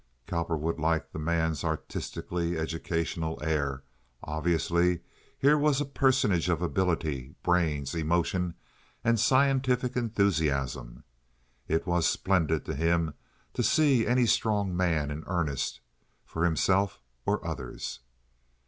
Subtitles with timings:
[0.25, 3.83] Cowperwood liked the man's artistically educational air;
[4.23, 5.01] obviously
[5.37, 8.55] here was a personage of ability, brains, emotion,
[9.03, 11.03] and scientific enthusiasm.
[11.67, 13.13] It was splendid to him
[13.53, 15.81] to see any strong man in earnest,
[16.25, 17.99] for himself or others.